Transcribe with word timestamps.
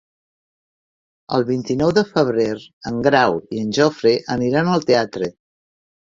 El 1.35 1.43
vint-i-nou 1.49 1.91
de 1.97 2.03
febrer 2.13 2.47
en 2.91 2.97
Grau 3.07 3.37
i 3.57 3.59
en 3.65 3.69
Jofre 3.79 4.15
aniran 4.37 4.71
al 4.77 4.87
teatre. 4.91 5.29